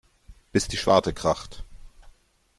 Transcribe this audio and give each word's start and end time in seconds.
Bis 0.51 0.67
die 0.67 0.77
Schwarte 0.77 1.13
kracht. 1.13 1.63